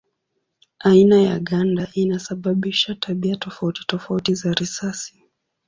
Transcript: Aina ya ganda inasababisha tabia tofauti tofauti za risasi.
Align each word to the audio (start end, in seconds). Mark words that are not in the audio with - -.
Aina 0.79 1.21
ya 1.21 1.39
ganda 1.39 1.87
inasababisha 1.93 2.95
tabia 2.95 3.35
tofauti 3.35 3.83
tofauti 3.87 4.35
za 4.35 4.53
risasi. 4.53 5.23